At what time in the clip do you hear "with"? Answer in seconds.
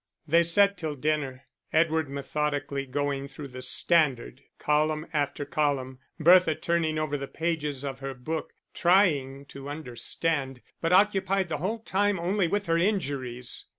12.47-12.65